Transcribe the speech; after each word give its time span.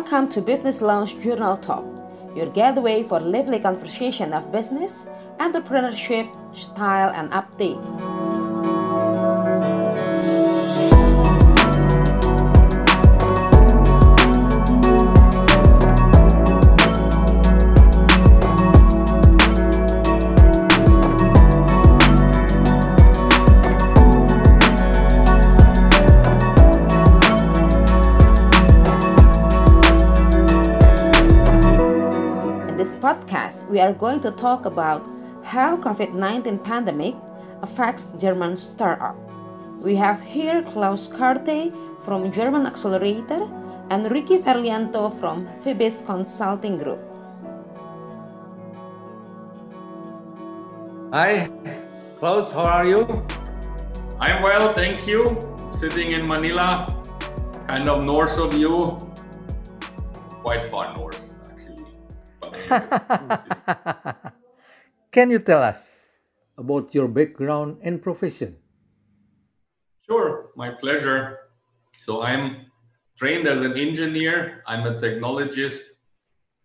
Welcome 0.00 0.30
to 0.30 0.40
Business 0.40 0.80
Lounge 0.80 1.20
Journal 1.20 1.58
Talk, 1.58 1.84
your 2.34 2.46
gateway 2.46 3.02
for 3.02 3.20
lively 3.20 3.60
conversation 3.60 4.32
of 4.32 4.50
business, 4.50 5.06
entrepreneurship, 5.38 6.26
style, 6.56 7.12
and 7.14 7.30
updates. 7.32 8.00
Podcast, 33.20 33.68
we 33.68 33.80
are 33.80 33.92
going 33.92 34.20
to 34.20 34.30
talk 34.30 34.64
about 34.64 35.06
how 35.42 35.76
COVID-19 35.76 36.64
pandemic 36.64 37.14
affects 37.62 38.14
German 38.18 38.56
startup. 38.56 39.16
We 39.82 39.96
have 39.96 40.20
here 40.20 40.62
Klaus 40.62 41.08
Karte 41.08 41.72
from 42.00 42.32
German 42.32 42.66
Accelerator 42.66 43.48
and 43.90 44.10
Ricky 44.10 44.38
Verlianto 44.38 45.18
from 45.18 45.48
Phoebis 45.62 46.04
Consulting 46.06 46.78
Group. 46.78 47.00
Hi, 51.12 51.50
Klaus, 52.18 52.52
how 52.52 52.64
are 52.64 52.86
you? 52.86 53.26
I'm 54.18 54.42
well, 54.42 54.72
thank 54.72 55.06
you. 55.06 55.36
Sitting 55.72 56.12
in 56.12 56.26
Manila, 56.26 56.86
kind 57.66 57.88
of 57.88 58.04
north 58.04 58.38
of 58.38 58.54
you, 58.54 58.98
quite 60.42 60.66
far 60.66 60.94
north. 60.94 61.19
Can 65.10 65.30
you 65.30 65.40
tell 65.40 65.62
us 65.62 66.16
about 66.56 66.94
your 66.94 67.08
background 67.08 67.78
and 67.82 68.00
profession? 68.02 68.56
Sure, 70.06 70.50
my 70.56 70.70
pleasure. 70.70 71.38
So 71.98 72.22
I'm 72.22 72.66
trained 73.16 73.48
as 73.48 73.62
an 73.62 73.76
engineer, 73.76 74.62
I'm 74.66 74.86
a 74.86 74.94
technologist, 75.00 75.80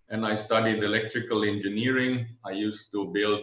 and 0.10 0.26
I 0.26 0.36
studied 0.36 0.84
electrical 0.84 1.44
engineering. 1.44 2.28
I 2.46 2.52
used 2.52 2.92
to 2.94 3.12
build 3.14 3.42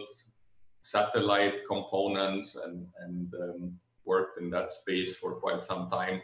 satellite 0.83 1.65
components 1.67 2.55
and, 2.55 2.87
and 2.99 3.33
um, 3.41 3.79
worked 4.05 4.39
in 4.39 4.49
that 4.51 4.71
space 4.71 5.17
for 5.17 5.35
quite 5.35 5.63
some 5.63 5.89
time. 5.89 6.21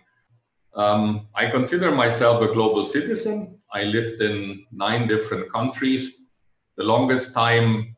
Um, 0.76 1.28
I 1.36 1.48
consider 1.48 1.92
myself 1.92 2.42
a 2.42 2.54
global 2.54 2.86
citizen. 2.86 3.60
I 3.74 3.84
lived 3.84 4.22
in 4.22 4.66
nine 4.72 5.08
different 5.08 5.52
countries. 5.52 6.29
The 6.80 6.86
longest 6.86 7.34
time, 7.34 7.98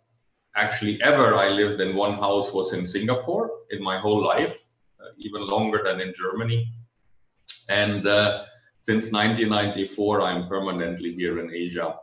actually, 0.55 0.99
ever 1.03 1.35
I 1.35 1.49
lived 1.49 1.79
in 1.81 1.95
one 1.95 2.15
house 2.15 2.51
was 2.51 2.73
in 2.73 2.87
Singapore 2.87 3.51
in 3.69 3.79
my 3.83 3.99
whole 3.99 4.25
life, 4.25 4.57
uh, 4.99 5.11
even 5.19 5.45
longer 5.47 5.81
than 5.85 6.01
in 6.01 6.11
Germany. 6.17 6.73
And 7.69 8.07
uh, 8.07 8.45
since 8.81 9.11
1994, 9.11 10.23
I'm 10.23 10.47
permanently 10.47 11.13
here 11.13 11.39
in 11.39 11.53
Asia. 11.53 11.93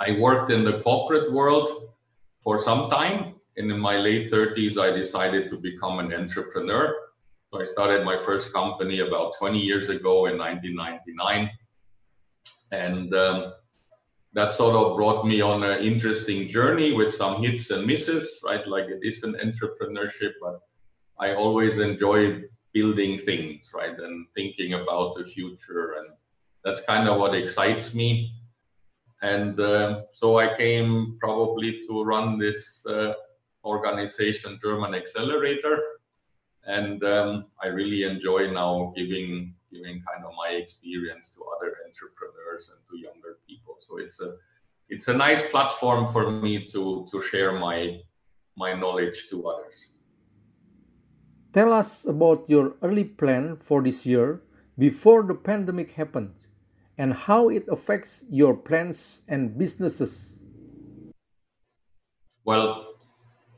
I 0.00 0.12
worked 0.12 0.50
in 0.50 0.64
the 0.64 0.80
corporate 0.80 1.30
world 1.30 1.68
for 2.40 2.58
some 2.58 2.88
time. 2.88 3.34
And 3.58 3.70
in 3.70 3.78
my 3.78 3.98
late 3.98 4.32
30s, 4.32 4.78
I 4.78 4.88
decided 4.90 5.50
to 5.50 5.58
become 5.58 5.98
an 5.98 6.14
entrepreneur. 6.14 6.96
So 7.52 7.60
I 7.60 7.66
started 7.66 8.06
my 8.06 8.16
first 8.16 8.54
company 8.54 9.00
about 9.00 9.34
20 9.38 9.58
years 9.58 9.90
ago 9.90 10.24
in 10.28 10.38
1999. 10.38 11.50
And 12.72 13.14
um, 13.14 13.52
that 14.34 14.54
sort 14.54 14.74
of 14.74 14.96
brought 14.96 15.26
me 15.26 15.40
on 15.40 15.62
an 15.62 15.82
interesting 15.82 16.48
journey 16.48 16.92
with 16.92 17.14
some 17.14 17.42
hits 17.42 17.70
and 17.70 17.86
misses, 17.86 18.40
right? 18.44 18.66
Like 18.66 18.86
it 18.86 19.00
is 19.02 19.22
an 19.22 19.34
entrepreneurship, 19.34 20.32
but 20.40 20.60
I 21.18 21.34
always 21.34 21.78
enjoy 21.78 22.42
building 22.72 23.18
things, 23.18 23.70
right? 23.74 23.96
And 23.98 24.26
thinking 24.34 24.74
about 24.74 25.16
the 25.16 25.24
future. 25.24 25.94
And 25.98 26.08
that's 26.64 26.80
kind 26.80 27.08
of 27.08 27.18
what 27.18 27.34
excites 27.34 27.94
me. 27.94 28.34
And 29.22 29.58
uh, 29.58 30.02
so 30.10 30.38
I 30.38 30.56
came 30.56 31.16
probably 31.20 31.80
to 31.86 32.04
run 32.04 32.38
this 32.38 32.84
uh, 32.86 33.14
organization, 33.64 34.58
German 34.60 34.94
Accelerator 34.94 35.78
and 36.66 37.02
um, 37.04 37.46
I 37.62 37.68
really 37.68 38.04
enjoy 38.04 38.50
now 38.50 38.92
giving 38.96 39.54
giving 39.74 40.00
kind 40.06 40.22
of 40.24 40.32
my 40.38 40.50
experience 40.54 41.30
to 41.34 41.42
other 41.56 41.74
entrepreneurs 41.86 42.70
and 42.70 42.78
to 42.88 42.94
younger 42.96 43.38
people. 43.48 43.74
So 43.80 43.98
it's 43.98 44.20
a 44.20 44.38
it's 44.88 45.08
a 45.08 45.16
nice 45.26 45.42
platform 45.50 46.06
for 46.06 46.30
me 46.30 46.64
to 46.72 47.06
to 47.10 47.20
share 47.20 47.52
my 47.58 47.98
my 48.56 48.74
knowledge 48.74 49.26
to 49.30 49.36
others. 49.50 49.98
Tell 51.52 51.72
us 51.72 52.06
about 52.06 52.46
your 52.48 52.74
early 52.82 53.04
plan 53.04 53.56
for 53.56 53.82
this 53.82 54.06
year 54.06 54.42
before 54.78 55.22
the 55.22 55.34
pandemic 55.34 55.92
happened 55.92 56.34
and 56.98 57.14
how 57.14 57.48
it 57.48 57.64
affects 57.68 58.24
your 58.28 58.56
plans 58.56 59.22
and 59.28 59.58
businesses. 59.58 60.40
Well, 62.44 62.94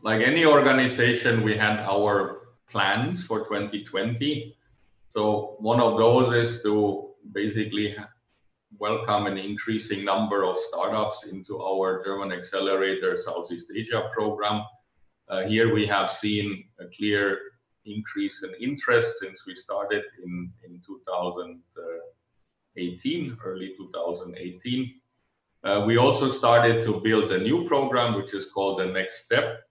like 0.03 0.21
any 0.21 0.45
organization, 0.45 1.43
we 1.43 1.57
had 1.57 1.81
our 1.81 2.47
plans 2.71 3.25
for 3.25 3.45
2020. 3.45 4.56
So 5.17 5.57
one 5.61 5.81
of 5.81 5.97
those 5.97 6.35
is 6.35 6.61
to 6.65 7.15
basically 7.33 7.97
welcome 8.79 9.27
an 9.27 9.39
increasing 9.39 10.05
number 10.05 10.45
of 10.45 10.59
startups 10.59 11.25
into 11.25 11.59
our 11.59 12.05
German 12.05 12.33
Accelerator 12.33 13.17
Southeast 13.17 13.69
Asia 13.75 14.11
program. 14.13 14.63
Uh, 15.27 15.45
here 15.45 15.73
we 15.73 15.87
have 15.87 16.11
seen 16.11 16.69
a 16.79 16.85
clear 16.95 17.39
increase 17.87 18.43
in 18.43 18.53
interest 18.61 19.19
since 19.19 19.47
we 19.47 19.55
started 19.55 20.03
in, 20.23 20.53
in 20.67 20.83
2018, 20.87 23.39
early 23.43 23.73
2018. 23.75 25.01
Uh, 25.65 25.83
we 25.87 25.97
also 25.97 26.29
started 26.29 26.85
to 26.85 27.01
build 27.01 27.33
a 27.33 27.39
new 27.39 27.67
program, 27.67 28.17
which 28.17 28.35
is 28.35 28.45
called 28.53 28.81
the 28.81 28.85
Next 28.85 29.25
Step 29.25 29.63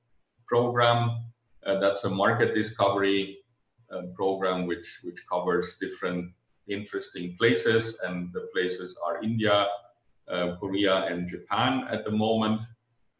program, 0.48 1.20
uh, 1.66 1.80
that's 1.80 2.04
a 2.04 2.10
market 2.10 2.54
discovery 2.54 3.40
program 4.16 4.66
which 4.66 5.00
which 5.04 5.22
covers 5.32 5.78
different 5.80 6.32
interesting 6.68 7.36
places, 7.38 7.98
and 8.04 8.32
the 8.34 8.48
places 8.54 8.98
are 9.06 9.24
India, 9.24 9.68
uh, 10.28 10.56
Korea, 10.60 11.06
and 11.06 11.28
Japan 11.28 11.88
at 11.92 12.04
the 12.06 12.12
moment. 12.12 12.62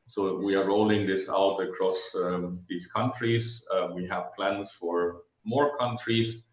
So 0.08 0.38
we 0.38 0.56
are 0.56 0.64
rolling 0.64 1.06
this 1.06 1.28
out 1.30 1.58
across 1.60 1.98
um, 2.16 2.60
these 2.70 2.88
countries. 2.88 3.64
Uh, 3.74 3.90
we 3.94 4.08
have 4.08 4.36
plans 4.36 4.72
for 4.72 5.24
more 5.44 5.78
countries. 5.78 6.44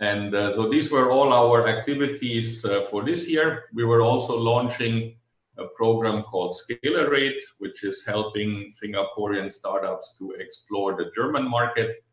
And 0.00 0.32
uh, 0.34 0.54
so 0.54 0.68
these 0.68 0.90
were 0.90 1.10
all 1.10 1.32
our 1.32 1.66
activities 1.66 2.64
uh, 2.64 2.82
for 2.88 3.04
this 3.04 3.28
year. 3.28 3.64
We 3.74 3.84
were 3.84 4.00
also 4.00 4.38
launching 4.38 5.16
a 5.58 5.66
program 5.74 6.22
called 6.22 6.56
Scalerate, 6.56 7.42
which 7.58 7.82
is 7.82 8.04
helping 8.06 8.70
Singaporean 8.70 9.52
startups 9.52 10.14
to 10.18 10.32
explore 10.38 10.96
the 10.96 11.10
German 11.14 11.48
market. 11.48 12.04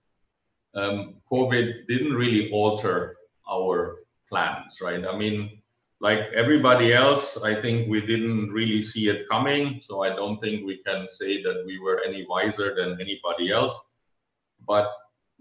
Um, 0.75 1.16
COVID 1.31 1.88
didn't 1.88 2.13
really 2.13 2.52
alter 2.52 3.18
our 3.50 4.00
plans, 4.30 4.80
right? 4.81 5.06
I 5.06 5.18
mean, 5.18 5.62
like 6.02 6.19
everybody 6.36 6.94
else, 6.94 7.38
I 7.38 7.56
think 7.56 7.90
we 7.90 8.06
didn't 8.06 8.52
really 8.52 8.81
see 8.81 9.08
it 9.08 9.30
coming. 9.30 9.81
So 9.84 10.03
I 10.03 10.09
don't 10.09 10.40
think 10.41 10.66
we 10.66 10.81
can 10.85 11.08
say 11.09 11.41
that 11.44 11.64
we 11.66 11.80
were 11.80 12.02
any 12.06 12.25
wiser 12.30 12.75
than 12.75 12.99
anybody 12.99 13.52
else. 13.52 13.73
But 14.67 14.91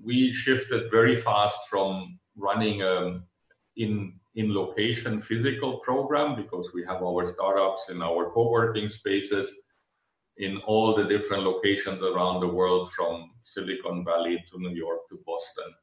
we 0.03 0.33
shifted 0.33 0.91
very 0.91 1.17
fast 1.17 1.59
from 1.69 2.19
running 2.37 2.83
um, 2.83 3.25
in 3.77 4.15
in 4.37 4.53
location 4.53 5.21
physical 5.21 5.79
program 5.79 6.35
because 6.35 6.71
we 6.75 6.85
have 6.85 7.03
our 7.03 7.25
startups 7.25 7.89
in 7.89 8.03
our 8.03 8.31
co-working 8.31 8.89
spaces 8.89 9.53
in 10.39 10.59
all 10.67 10.95
the 10.95 11.05
different 11.05 11.45
locations 11.45 12.03
around 12.03 12.41
the 12.41 12.49
world 12.49 12.91
from 12.93 13.31
Silicon 13.43 14.05
Valley 14.05 14.45
to 14.51 14.59
New 14.59 14.75
York 14.75 15.01
to 15.09 15.21
Boston 15.25 15.75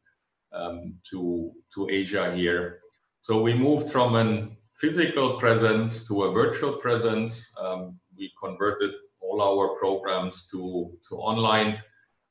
um, 0.54 0.96
to, 1.10 1.52
to 1.74 1.90
Asia 1.90 2.36
here. 2.36 2.80
So 3.22 3.42
we 3.42 3.54
moved 3.54 3.92
from 3.92 4.16
a 4.16 4.50
physical 4.76 5.40
presence 5.40 6.08
to 6.08 6.24
a 6.24 6.32
virtual 6.32 6.74
presence. 6.74 7.48
Um, 7.58 8.00
we 8.18 8.32
converted 8.42 8.92
all 9.22 9.42
our 9.42 9.78
programs 9.78 10.46
to, 10.52 10.92
to 11.08 11.16
online. 11.16 11.82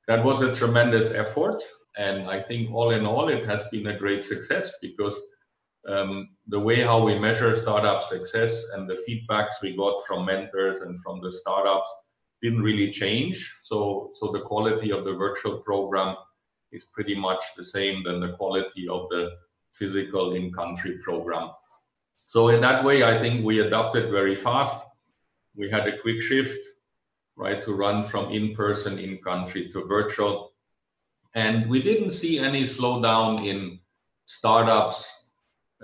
That 0.09 0.25
was 0.25 0.43
a 0.43 0.55
tremendous 0.55 1.13
effort. 1.13 1.63
And 1.97 2.29
I 2.29 2.41
think 2.43 2.73
all 2.73 2.91
in 2.91 3.07
all, 3.07 3.29
it 3.29 3.47
has 3.47 3.63
been 3.71 3.87
a 3.87 3.99
great 3.99 4.25
success 4.25 4.75
because 4.83 5.15
um, 5.89 6.31
the 6.49 6.61
way 6.61 6.83
how 6.83 7.03
we 7.03 7.19
measure 7.19 7.57
startup 7.57 8.03
success 8.03 8.67
and 8.75 8.89
the 8.89 8.99
feedbacks 9.09 9.63
we 9.63 9.77
got 9.77 10.05
from 10.07 10.27
mentors 10.27 10.81
and 10.83 11.01
from 11.01 11.21
the 11.23 11.33
startups 11.33 11.91
didn't 12.43 12.63
really 12.63 12.91
change. 12.91 13.55
So, 13.63 14.11
so 14.15 14.33
the 14.33 14.41
quality 14.41 14.91
of 14.93 15.05
the 15.05 15.15
virtual 15.15 15.59
program 15.59 16.17
is 16.73 16.85
pretty 16.85 17.15
much 17.15 17.43
the 17.57 17.65
same 17.65 18.03
than 18.05 18.21
the 18.21 18.33
quality 18.33 18.89
of 18.89 19.09
the 19.11 19.31
physical 19.73 20.35
in-country 20.35 20.99
program. 20.99 21.51
So 22.27 22.49
in 22.49 22.61
that 22.61 22.85
way, 22.85 23.03
I 23.03 23.19
think 23.19 23.45
we 23.45 23.61
adapted 23.61 24.11
very 24.11 24.37
fast. 24.37 24.87
We 25.55 25.69
had 25.69 25.89
a 25.89 25.99
quick 25.99 26.21
shift, 26.23 26.59
right, 27.37 27.63
to 27.63 27.75
run 27.75 28.05
from 28.05 28.31
in-person, 28.31 28.99
in-country 28.99 29.71
to 29.73 29.85
virtual. 29.85 30.53
And 31.35 31.69
we 31.69 31.83
didn't 31.83 32.11
see 32.11 32.39
any 32.39 32.65
slowdown 32.65 33.47
in 33.47 33.81
startups 34.27 35.31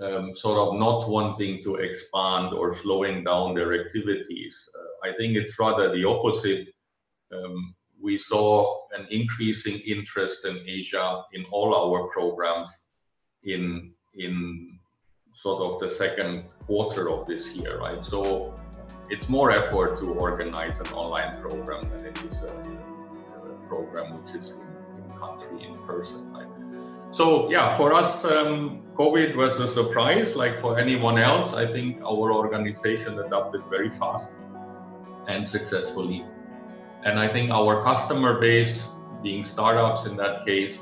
um, 0.01 0.35
sort 0.35 0.59
of 0.59 0.79
not 0.79 1.09
wanting 1.09 1.61
to 1.63 1.75
expand 1.75 2.53
or 2.53 2.73
slowing 2.73 3.23
down 3.23 3.53
their 3.53 3.73
activities. 3.73 4.69
Uh, 4.73 4.86
I 5.07 5.13
think 5.17 5.35
it's 5.35 5.57
rather 5.59 5.93
the 5.93 6.03
opposite. 6.05 6.67
Um, 7.31 7.75
we 8.01 8.17
saw 8.17 8.85
an 8.97 9.07
increasing 9.09 9.79
interest 9.79 10.45
in 10.45 10.57
Asia 10.67 11.23
in 11.33 11.45
all 11.51 11.73
our 11.75 12.07
programs 12.09 12.69
in 13.43 13.93
in 14.15 14.77
sort 15.33 15.61
of 15.61 15.79
the 15.79 15.89
second 15.89 16.45
quarter 16.65 17.09
of 17.09 17.27
this 17.27 17.53
year, 17.53 17.79
right? 17.79 18.03
So 18.03 18.55
it's 19.09 19.29
more 19.29 19.51
effort 19.51 19.99
to 19.99 20.13
organize 20.13 20.79
an 20.79 20.87
online 20.87 21.39
program 21.41 21.83
than 21.91 22.05
it 22.05 22.17
is 22.25 22.41
a, 22.41 22.47
a 22.47 23.67
program 23.67 24.19
which 24.19 24.35
is 24.35 24.51
in, 24.51 25.03
in, 25.03 25.17
country 25.17 25.63
in 25.63 25.77
person, 25.85 26.31
right? 26.33 26.47
So 27.11 27.49
yeah, 27.51 27.75
for 27.77 27.93
us, 27.93 28.25
um, 28.25 28.81
COVID 28.95 29.35
was 29.35 29.59
a 29.59 29.67
surprise. 29.67 30.35
Like 30.35 30.57
for 30.57 30.79
anyone 30.79 31.17
else, 31.17 31.53
I 31.53 31.71
think 31.71 32.01
our 32.01 32.33
organization 32.33 33.19
adapted 33.19 33.61
very 33.69 33.89
fast 33.89 34.39
and 35.27 35.47
successfully 35.47 36.25
and 37.07 37.19
I 37.19 37.27
think 37.27 37.51
our 37.51 37.83
customer 37.83 38.39
base, 38.39 38.85
being 39.23 39.43
startups 39.43 40.05
in 40.05 40.17
that 40.17 40.45
case, 40.45 40.79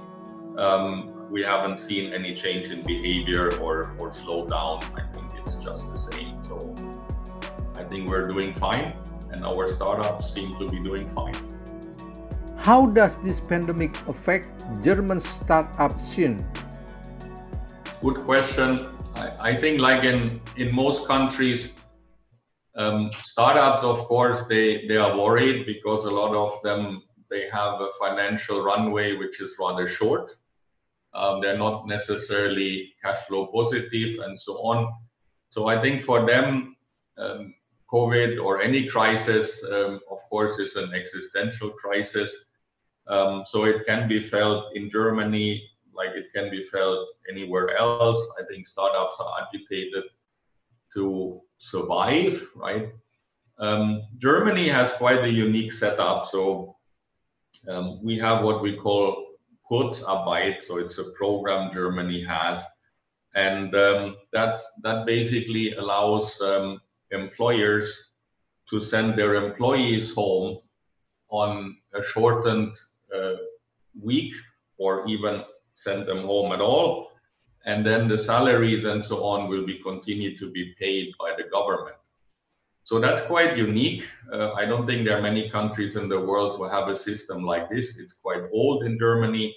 um, 0.57 1.29
we 1.29 1.43
haven't 1.43 1.77
seen 1.77 2.13
any 2.13 2.33
change 2.33 2.67
in 2.67 2.81
behavior 2.81 3.53
or, 3.59 3.93
or 3.99 4.09
slowdown. 4.09 4.81
I 4.97 5.05
think 5.13 5.33
it's 5.37 5.55
just 5.55 5.91
the 5.91 5.97
same. 5.97 6.43
So 6.43 6.73
I 7.75 7.83
think 7.83 8.09
we're 8.09 8.27
doing 8.27 8.53
fine, 8.53 8.93
and 9.29 9.45
our 9.45 9.67
startups 9.67 10.33
seem 10.33 10.57
to 10.57 10.67
be 10.67 10.79
doing 10.79 11.07
fine. 11.07 11.35
How 12.57 12.87
does 12.87 13.19
this 13.19 13.39
pandemic 13.39 13.95
affect 14.07 14.65
German 14.81 15.19
startup 15.19 15.99
scene? 15.99 16.43
Good 18.01 18.25
question. 18.25 18.87
I, 19.15 19.51
I 19.51 19.55
think, 19.55 19.79
like 19.79 20.03
in, 20.03 20.41
in 20.57 20.73
most 20.73 21.05
countries, 21.05 21.74
um, 22.75 23.11
startups, 23.13 23.83
of 23.83 23.99
course, 23.99 24.43
they, 24.49 24.85
they 24.87 24.97
are 24.97 25.17
worried 25.17 25.65
because 25.65 26.03
a 26.03 26.11
lot 26.11 26.35
of 26.35 26.61
them 26.61 27.03
they 27.29 27.49
have 27.49 27.81
a 27.81 27.89
financial 27.99 28.63
runway 28.63 29.15
which 29.15 29.41
is 29.41 29.55
rather 29.59 29.87
short. 29.87 30.31
Um, 31.13 31.41
they're 31.41 31.57
not 31.57 31.87
necessarily 31.87 32.93
cash 33.01 33.17
flow 33.19 33.47
positive 33.47 34.19
and 34.19 34.39
so 34.39 34.53
on. 34.57 34.93
So 35.49 35.67
I 35.67 35.81
think 35.81 36.01
for 36.01 36.25
them, 36.25 36.75
um, 37.17 37.53
COVID 37.91 38.43
or 38.43 38.61
any 38.61 38.87
crisis, 38.87 39.63
um, 39.71 40.01
of 40.11 40.19
course, 40.29 40.59
is 40.59 40.75
an 40.75 40.93
existential 40.93 41.69
crisis. 41.69 42.35
Um, 43.07 43.43
so 43.47 43.63
it 43.63 43.85
can 43.85 44.09
be 44.09 44.19
felt 44.19 44.75
in 44.75 44.89
Germany 44.89 45.69
like 45.93 46.09
it 46.09 46.25
can 46.35 46.51
be 46.51 46.61
felt 46.61 47.07
anywhere 47.29 47.77
else. 47.77 48.21
I 48.37 48.43
think 48.45 48.67
startups 48.67 49.15
are 49.19 49.31
agitated 49.43 50.03
to 50.95 51.41
survive, 51.57 52.41
right? 52.55 52.89
Um, 53.57 54.03
Germany 54.17 54.67
has 54.67 54.91
quite 54.93 55.23
a 55.23 55.29
unique 55.29 55.71
setup. 55.71 56.25
So 56.25 56.75
um, 57.69 58.03
we 58.03 58.17
have 58.19 58.43
what 58.43 58.61
we 58.61 58.75
call 58.75 59.25
Kurzarbeit. 59.69 60.61
So 60.61 60.77
it's 60.77 60.97
a 60.97 61.11
program 61.11 61.71
Germany 61.71 62.23
has. 62.23 62.65
And 63.35 63.73
um, 63.75 64.17
that, 64.31 64.59
that 64.83 65.05
basically 65.05 65.73
allows 65.73 66.39
um, 66.41 66.81
employers 67.11 68.11
to 68.69 68.81
send 68.81 69.15
their 69.15 69.35
employees 69.35 70.13
home 70.13 70.59
on 71.29 71.77
a 71.93 72.01
shortened 72.01 72.75
uh, 73.13 73.33
week 74.01 74.33
or 74.77 75.05
even 75.07 75.43
send 75.73 76.07
them 76.07 76.25
home 76.25 76.51
at 76.51 76.61
all 76.61 77.11
and 77.65 77.85
then 77.85 78.07
the 78.07 78.17
salaries 78.17 78.85
and 78.85 79.03
so 79.03 79.23
on 79.23 79.49
will 79.49 79.65
be 79.65 79.79
continued 79.79 80.37
to 80.39 80.51
be 80.51 80.75
paid 80.79 81.13
by 81.19 81.33
the 81.35 81.49
government. 81.49 81.95
So 82.83 82.99
that's 82.99 83.21
quite 83.21 83.57
unique. 83.57 84.07
Uh, 84.31 84.53
I 84.53 84.65
don't 84.65 84.85
think 84.85 85.05
there 85.05 85.17
are 85.17 85.21
many 85.21 85.49
countries 85.49 85.95
in 85.95 86.07
the 86.07 86.19
world 86.19 86.57
who 86.57 86.65
have 86.65 86.87
a 86.87 86.95
system 86.95 87.43
like 87.43 87.67
this. 87.69 87.97
It's 87.97 88.13
quite 88.13 88.43
old 88.53 88.83
in 88.83 88.99
Germany. 88.99 89.55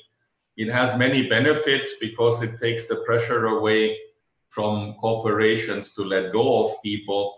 It 0.56 0.70
has 0.70 0.98
many 0.98 1.28
benefits 1.28 1.90
because 2.00 2.42
it 2.42 2.58
takes 2.58 2.88
the 2.88 2.96
pressure 3.06 3.46
away 3.46 3.98
from 4.48 4.94
corporations 4.94 5.92
to 5.92 6.02
let 6.02 6.32
go 6.32 6.64
of 6.64 6.82
people. 6.82 7.36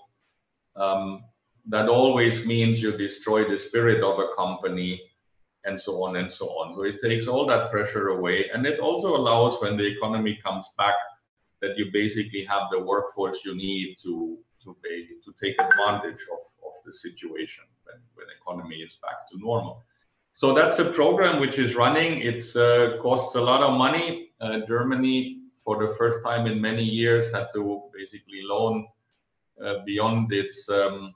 Um, 0.76 1.25
that 1.67 1.88
always 1.88 2.46
means 2.46 2.81
you 2.81 2.96
destroy 2.96 3.49
the 3.49 3.58
spirit 3.58 4.02
of 4.05 4.20
a 4.20 4.28
company 4.37 5.09
and 5.64 5.80
so 5.80 6.02
on 6.02 6.16
and 6.16 6.32
so 6.32 6.46
on. 6.48 6.74
So 6.74 6.82
it 6.82 7.00
takes 7.02 7.26
all 7.26 7.46
that 7.46 7.70
pressure 7.70 8.08
away. 8.08 8.48
And 8.52 8.66
it 8.66 8.80
also 8.80 9.14
allows 9.14 9.60
when 9.60 9.76
the 9.76 9.86
economy 9.86 10.38
comes 10.42 10.66
back 10.78 10.94
that 11.60 11.76
you 11.76 11.90
basically 11.92 12.44
have 12.44 12.62
the 12.70 12.80
workforce 12.80 13.44
you 13.44 13.54
need 13.54 13.96
to 14.02 14.38
to 14.64 14.76
to 15.24 15.34
take 15.42 15.56
advantage 15.60 16.22
of, 16.34 16.42
of 16.66 16.74
the 16.84 16.92
situation 16.92 17.64
when, 17.84 17.96
when 18.14 18.26
economy 18.40 18.76
is 18.76 18.96
back 19.02 19.28
to 19.30 19.38
normal. 19.38 19.82
So 20.34 20.54
that's 20.54 20.78
a 20.78 20.86
program 20.86 21.38
which 21.38 21.58
is 21.58 21.74
running. 21.74 22.20
It 22.20 22.44
uh, 22.56 22.98
costs 23.02 23.34
a 23.34 23.40
lot 23.40 23.62
of 23.62 23.76
money. 23.76 24.30
Uh, 24.40 24.60
Germany, 24.66 25.40
for 25.60 25.86
the 25.86 25.92
first 25.94 26.18
time 26.24 26.46
in 26.46 26.60
many 26.60 26.84
years, 26.84 27.30
had 27.32 27.48
to 27.54 27.82
basically 27.94 28.40
loan 28.42 28.86
uh, 29.62 29.74
beyond 29.84 30.32
its 30.32 30.66
um, 30.70 31.14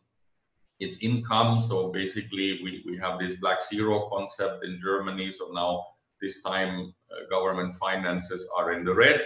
its 0.84 0.98
income. 1.00 1.62
So 1.62 1.88
basically, 1.88 2.60
we, 2.62 2.82
we 2.86 2.96
have 2.98 3.18
this 3.18 3.34
black 3.40 3.58
zero 3.62 4.08
concept 4.12 4.64
in 4.64 4.78
Germany. 4.80 5.32
So 5.32 5.50
now 5.52 5.84
this 6.20 6.42
time 6.42 6.94
uh, 7.10 7.28
government 7.30 7.74
finances 7.74 8.48
are 8.56 8.72
in 8.72 8.84
the 8.84 8.94
red. 8.94 9.20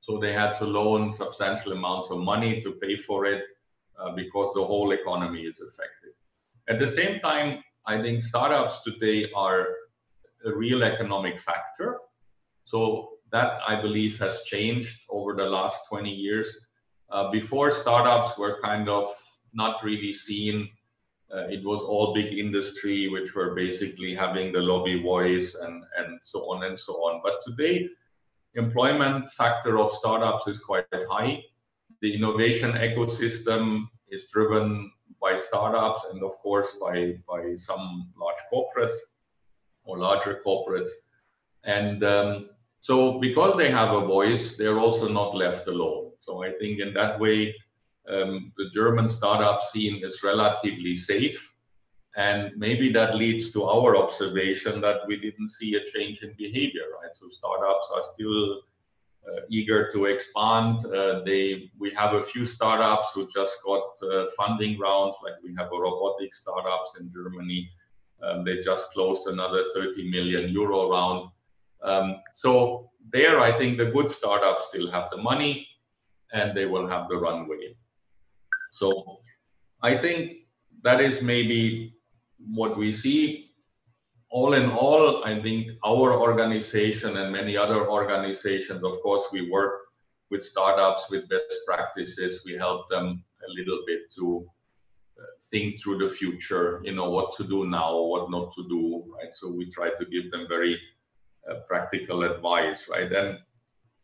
So 0.00 0.18
they 0.18 0.32
had 0.32 0.54
to 0.56 0.64
loan 0.64 1.12
substantial 1.12 1.72
amounts 1.72 2.10
of 2.10 2.18
money 2.18 2.62
to 2.62 2.72
pay 2.72 2.96
for 2.96 3.26
it 3.26 3.44
uh, 3.98 4.12
because 4.12 4.52
the 4.54 4.64
whole 4.64 4.92
economy 4.92 5.42
is 5.42 5.60
affected. 5.60 6.12
At 6.68 6.78
the 6.78 6.88
same 6.88 7.20
time, 7.20 7.62
I 7.86 8.00
think 8.02 8.22
startups 8.22 8.82
today 8.82 9.30
are 9.34 9.66
a 10.44 10.52
real 10.52 10.82
economic 10.82 11.38
factor. 11.38 11.98
So 12.64 13.10
that 13.32 13.60
I 13.66 13.80
believe 13.80 14.18
has 14.18 14.42
changed 14.42 15.00
over 15.08 15.34
the 15.34 15.44
last 15.44 15.78
20 15.88 16.10
years. 16.10 16.48
Uh, 17.10 17.30
before 17.30 17.70
startups 17.70 18.38
were 18.38 18.58
kind 18.62 18.88
of 18.88 19.06
not 19.52 19.82
really 19.82 20.12
seen. 20.12 20.68
Uh, 21.34 21.46
it 21.48 21.64
was 21.64 21.80
all 21.80 22.12
big 22.12 22.38
industry, 22.38 23.08
which 23.08 23.34
were 23.34 23.54
basically 23.54 24.14
having 24.14 24.52
the 24.52 24.60
lobby 24.60 25.02
voice 25.02 25.54
and, 25.54 25.82
and 25.96 26.20
so 26.22 26.40
on 26.50 26.64
and 26.64 26.78
so 26.78 26.92
on. 26.94 27.22
But 27.24 27.40
today, 27.46 27.88
employment 28.54 29.30
factor 29.30 29.78
of 29.78 29.90
startups 29.90 30.46
is 30.46 30.58
quite 30.58 30.84
high. 31.10 31.42
The 32.02 32.14
innovation 32.14 32.72
ecosystem 32.72 33.86
is 34.10 34.28
driven 34.28 34.92
by 35.22 35.36
startups 35.36 36.04
and 36.12 36.22
of 36.22 36.32
course 36.42 36.76
by, 36.80 37.14
by 37.26 37.54
some 37.54 38.12
large 38.20 38.42
corporates 38.52 38.96
or 39.84 39.98
larger 39.98 40.42
corporates. 40.44 40.90
And 41.64 42.04
um, 42.04 42.50
so 42.80 43.20
because 43.20 43.56
they 43.56 43.70
have 43.70 43.92
a 43.92 44.00
voice, 44.00 44.56
they're 44.56 44.80
also 44.80 45.08
not 45.08 45.34
left 45.34 45.66
alone. 45.68 46.10
So 46.20 46.42
I 46.42 46.52
think 46.52 46.80
in 46.80 46.92
that 46.94 47.18
way, 47.18 47.54
um, 48.08 48.52
the 48.56 48.70
German 48.72 49.08
startup 49.08 49.62
scene 49.62 50.02
is 50.04 50.22
relatively 50.22 50.94
safe. 50.94 51.54
And 52.16 52.52
maybe 52.56 52.92
that 52.92 53.14
leads 53.14 53.52
to 53.52 53.64
our 53.64 53.96
observation 53.96 54.80
that 54.82 54.98
we 55.06 55.16
didn't 55.16 55.48
see 55.48 55.74
a 55.76 55.84
change 55.86 56.22
in 56.22 56.34
behavior, 56.36 56.82
right? 57.00 57.14
So 57.14 57.28
startups 57.30 57.90
are 57.94 58.02
still 58.14 58.60
uh, 59.26 59.40
eager 59.48 59.90
to 59.92 60.06
expand. 60.06 60.84
Uh, 60.84 61.22
they, 61.24 61.70
we 61.78 61.90
have 61.94 62.14
a 62.14 62.22
few 62.22 62.44
startups 62.44 63.12
who 63.14 63.28
just 63.28 63.56
got 63.64 63.84
uh, 64.02 64.26
funding 64.36 64.78
rounds, 64.78 65.16
like 65.22 65.34
we 65.42 65.54
have 65.56 65.68
a 65.72 65.78
robotic 65.78 66.34
startups 66.34 66.96
in 67.00 67.10
Germany. 67.12 67.70
Um, 68.22 68.44
they 68.44 68.58
just 68.58 68.90
closed 68.90 69.26
another 69.28 69.64
30 69.74 70.10
million 70.10 70.50
euro 70.50 70.90
round. 70.90 71.30
Um, 71.82 72.16
so 72.34 72.90
there, 73.12 73.40
I 73.40 73.56
think 73.56 73.78
the 73.78 73.86
good 73.86 74.10
startups 74.10 74.66
still 74.68 74.90
have 74.90 75.10
the 75.10 75.16
money 75.16 75.66
and 76.32 76.56
they 76.56 76.66
will 76.66 76.88
have 76.88 77.08
the 77.08 77.16
runway. 77.16 77.76
So 78.72 79.20
I 79.82 79.96
think 79.96 80.48
that 80.82 81.00
is 81.00 81.22
maybe 81.22 81.94
what 82.38 82.76
we 82.76 82.92
see. 82.92 83.50
All 84.30 84.54
in 84.54 84.70
all, 84.70 85.22
I 85.24 85.40
think 85.40 85.72
our 85.84 86.18
organization 86.18 87.18
and 87.18 87.30
many 87.30 87.56
other 87.56 87.88
organizations, 87.88 88.82
of 88.82 89.00
course, 89.02 89.26
we 89.30 89.50
work 89.50 89.74
with 90.30 90.42
startups 90.42 91.10
with 91.10 91.28
best 91.28 91.52
practices. 91.66 92.40
We 92.46 92.54
help 92.54 92.88
them 92.88 93.22
a 93.46 93.50
little 93.52 93.80
bit 93.86 94.10
to 94.16 94.48
uh, 95.20 95.24
think 95.50 95.80
through 95.80 95.98
the 95.98 96.08
future, 96.08 96.80
you 96.82 96.94
know, 96.94 97.10
what 97.10 97.36
to 97.36 97.44
do 97.44 97.66
now, 97.66 98.00
what 98.00 98.30
not 98.30 98.54
to 98.54 98.66
do, 98.68 99.04
right? 99.14 99.32
So 99.34 99.52
we 99.52 99.70
try 99.70 99.90
to 99.90 100.04
give 100.06 100.30
them 100.32 100.46
very 100.48 100.80
uh, 101.48 101.56
practical 101.68 102.22
advice, 102.22 102.88
right? 102.88 103.12
And 103.12 103.38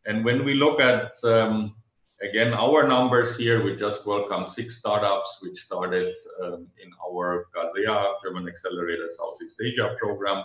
and 0.04 0.24
when 0.24 0.44
we 0.44 0.54
look 0.54 0.80
at 0.80 1.12
um, 1.24 1.74
again, 2.22 2.52
our 2.52 2.86
numbers 2.86 3.36
here, 3.36 3.62
we 3.62 3.76
just 3.76 4.06
welcomed 4.06 4.50
six 4.50 4.76
startups, 4.76 5.38
which 5.40 5.58
started 5.58 6.14
um, 6.42 6.66
in 6.82 6.90
our 7.06 7.46
GASEA, 7.54 8.14
German 8.22 8.48
Accelerator 8.48 9.08
Southeast 9.16 9.56
Asia 9.64 9.94
program, 9.96 10.44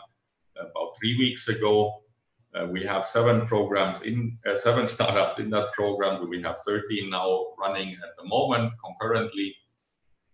about 0.56 0.98
three 1.00 1.18
weeks 1.18 1.48
ago. 1.48 2.04
Uh, 2.56 2.68
we 2.68 2.84
have 2.84 3.06
seven 3.06 3.46
programs 3.48 4.02
in 4.02 4.38
uh, 4.46 4.58
seven 4.58 4.88
startups 4.96 5.40
in 5.40 5.50
that 5.50 5.72
program. 5.72 6.30
We 6.30 6.42
have 6.44 6.60
13 6.60 7.10
now 7.10 7.48
running 7.60 7.94
at 7.94 8.16
the 8.18 8.28
moment 8.28 8.74
concurrently. 8.84 9.56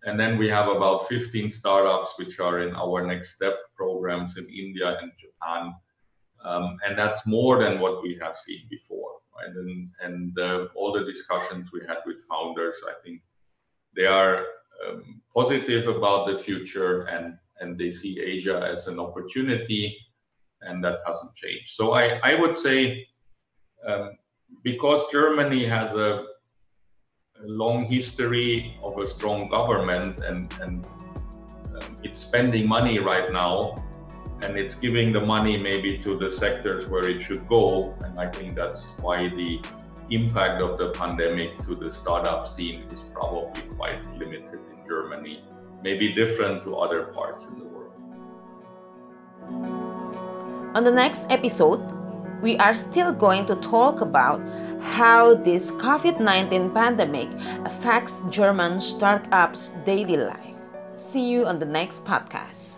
And 0.03 0.19
then 0.19 0.38
we 0.38 0.50
have 0.50 0.69
about 0.69 1.08
15 1.08 1.50
startups 1.50 2.13
which 2.17 2.39
are 2.39 2.62
in 2.62 2.74
our 2.75 3.05
next 3.05 3.36
step 3.36 3.55
programs 3.75 4.38
in 4.38 4.46
India 4.46 4.98
and 5.01 5.12
Japan. 5.17 5.74
Um, 6.43 6.77
and 6.86 6.98
that's 6.98 7.27
more 7.27 7.62
than 7.62 7.79
what 7.79 8.01
we 8.01 8.17
have 8.22 8.36
seen 8.36 8.62
before. 8.69 9.18
And, 9.46 9.89
and 10.01 10.39
uh, 10.39 10.67
all 10.75 10.91
the 10.91 11.03
discussions 11.03 11.72
we 11.72 11.81
had 11.88 11.98
with 12.05 12.24
founders, 12.29 12.75
I 12.88 12.93
think 13.03 13.22
they 13.96 14.05
are 14.05 14.46
um, 14.88 15.22
positive 15.36 15.88
about 15.88 16.27
the 16.27 16.38
future 16.38 17.01
and, 17.03 17.38
and 17.60 17.77
they 17.77 17.91
see 17.91 18.19
Asia 18.19 18.69
as 18.72 18.88
an 18.88 19.00
opportunity 19.00 19.98
and 20.62 20.84
that 20.84 21.00
hasn't 21.05 21.36
changed. 21.36 21.69
So 21.69 21.93
I, 21.93 22.19
I 22.24 22.36
would 22.36 22.55
say 22.55 23.08
um, 23.86 24.12
because 24.63 25.03
Germany 25.12 25.65
has 25.65 25.93
a, 25.93 26.25
a, 27.41 27.46
long 27.46 27.86
history 27.86 28.77
of 28.84 28.98
a 28.98 29.08
strong 29.08 29.48
government 29.50 30.24
and, 30.24 30.53
and 30.62 30.86
um, 30.86 31.98
it's 32.03 32.19
spending 32.19 32.67
money 32.67 33.00
right 33.00 33.31
now 33.31 33.75
and 34.41 34.58
it's 34.58 34.75
giving 34.75 35.12
the 35.12 35.19
money 35.19 35.58
maybe 35.58 35.98
to 36.00 36.17
the 36.17 36.31
sectors 36.31 36.88
where 36.88 37.08
it 37.08 37.22
should 37.22 37.48
go. 37.48 37.93
And 38.03 38.19
I 38.19 38.27
think 38.27 38.55
that's 38.55 38.96
why 39.01 39.29
the 39.29 39.62
impact 40.10 40.62
of 40.62 40.77
the 40.77 40.89
pandemic 40.91 41.58
to 41.65 41.75
the 41.75 41.91
startup 41.91 42.48
scene 42.48 42.84
is 42.91 43.00
probably 43.13 43.62
quite 43.77 44.01
limited 44.17 44.60
in 44.72 44.88
Germany, 44.88 45.43
maybe 45.84 46.13
different 46.13 46.63
to 46.63 46.77
other 46.77 47.03
parts 47.05 47.46
in 47.46 47.60
the 47.60 47.65
world. 47.65 47.93
On 50.75 50.84
the 50.84 50.91
next 50.91 51.29
episode, 51.29 51.81
we 52.41 52.58
are 52.58 52.74
still 52.74 53.12
going 53.12 53.46
to 53.46 53.55
talk 53.58 54.01
about 54.01 54.41
how 54.79 55.36
this 55.36 55.72
COVID 55.72 56.19
19 56.19 56.72
pandemic 56.72 57.29
affects 57.65 58.25
German 58.29 58.79
startups' 58.79 59.72
daily 59.86 60.17
life. 60.17 60.55
See 60.96 61.29
you 61.29 61.46
on 61.46 61.60
the 61.60 61.65
next 61.65 62.05
podcast. 62.05 62.77